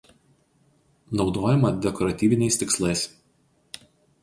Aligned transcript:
Naudojama 1.19 1.71
dekoratyviniais 1.85 2.59
tikslais. 2.63 3.01